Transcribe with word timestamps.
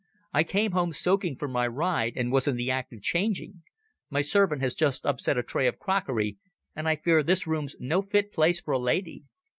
I 0.33 0.43
came 0.43 0.71
home 0.71 0.93
soaking 0.93 1.35
from 1.35 1.51
my 1.51 1.67
ride, 1.67 2.13
and 2.15 2.31
was 2.31 2.47
in 2.47 2.55
the 2.55 2.71
act 2.71 2.91
of 2.91 3.03
changing. 3.03 3.61
My 4.09 4.23
servant 4.23 4.63
has 4.63 4.73
just 4.73 5.05
upset 5.05 5.37
a 5.37 5.43
tray 5.43 5.67
of 5.67 5.77
crockery, 5.77 6.39
and 6.75 6.89
I 6.89 6.95
fear 6.95 7.21
this 7.21 7.45
room's 7.45 7.75
no 7.79 8.01
fit 8.01 8.33
place 8.33 8.61
for 8.61 8.71
a 8.73 8.79
lady. 8.79 9.25